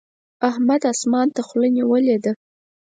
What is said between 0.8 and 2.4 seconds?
اسمان ته خوله نيولې ده.